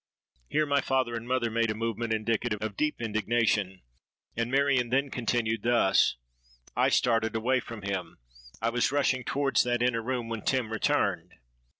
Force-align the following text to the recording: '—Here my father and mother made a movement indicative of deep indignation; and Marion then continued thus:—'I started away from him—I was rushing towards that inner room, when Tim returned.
'—Here 0.47 0.65
my 0.65 0.81
father 0.81 1.13
and 1.15 1.27
mother 1.27 1.51
made 1.51 1.69
a 1.69 1.75
movement 1.75 2.11
indicative 2.11 2.59
of 2.59 2.75
deep 2.75 2.99
indignation; 2.99 3.83
and 4.35 4.49
Marion 4.49 4.89
then 4.89 5.11
continued 5.11 5.61
thus:—'I 5.61 6.89
started 6.89 7.35
away 7.35 7.59
from 7.59 7.83
him—I 7.83 8.71
was 8.71 8.91
rushing 8.91 9.23
towards 9.23 9.61
that 9.61 9.83
inner 9.83 10.01
room, 10.01 10.27
when 10.27 10.41
Tim 10.41 10.71
returned. 10.71 11.35